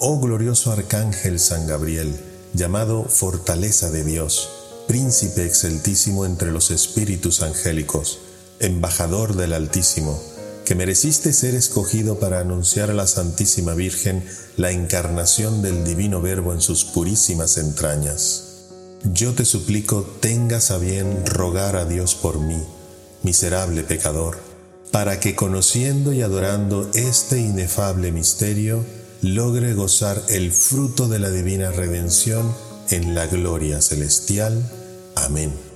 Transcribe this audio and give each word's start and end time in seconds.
Oh 0.00 0.20
glorioso 0.20 0.70
Arcángel 0.70 1.40
San 1.40 1.66
Gabriel, 1.66 2.14
llamado 2.54 3.04
Fortaleza 3.04 3.90
de 3.90 4.04
Dios, 4.04 4.48
Príncipe 4.86 5.44
exceltísimo 5.44 6.24
entre 6.24 6.50
los 6.50 6.70
espíritus 6.70 7.42
angélicos, 7.42 8.20
embajador 8.60 9.36
del 9.36 9.52
Altísimo, 9.52 10.18
que 10.64 10.74
mereciste 10.74 11.32
ser 11.32 11.54
escogido 11.54 12.18
para 12.18 12.40
anunciar 12.40 12.90
a 12.90 12.94
la 12.94 13.06
Santísima 13.06 13.74
Virgen 13.74 14.24
la 14.56 14.70
encarnación 14.70 15.60
del 15.62 15.84
Divino 15.84 16.22
Verbo 16.22 16.54
en 16.54 16.60
sus 16.60 16.84
purísimas 16.84 17.58
entrañas. 17.58 18.44
Yo 19.12 19.34
te 19.34 19.44
suplico 19.44 20.02
tengas 20.20 20.70
a 20.70 20.78
bien 20.78 21.26
rogar 21.26 21.76
a 21.76 21.84
Dios 21.84 22.14
por 22.14 22.40
mí, 22.40 22.62
miserable 23.22 23.82
pecador, 23.82 24.38
para 24.90 25.20
que 25.20 25.34
conociendo 25.34 26.12
y 26.12 26.22
adorando 26.22 26.88
este 26.94 27.40
inefable 27.40 28.10
misterio, 28.10 28.84
logre 29.22 29.74
gozar 29.74 30.22
el 30.28 30.52
fruto 30.52 31.08
de 31.08 31.18
la 31.18 31.30
divina 31.30 31.70
redención 31.70 32.54
en 32.90 33.14
la 33.14 33.26
gloria 33.26 33.80
celestial. 33.80 34.70
Amén. 35.16 35.67